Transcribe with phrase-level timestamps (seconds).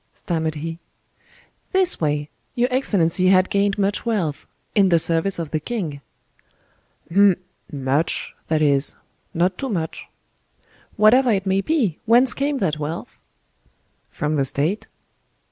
[0.13, 0.79] stammered he.
[1.73, 2.31] "This way.
[2.55, 6.01] Your excellency had gained much wealth—in the service of the king."
[7.13, 7.35] "Hum!
[7.71, 8.95] much—that is,
[9.35, 10.07] not too much."
[10.97, 13.19] "Whatever it may be, whence came that wealth?"
[14.09, 14.87] "From the state."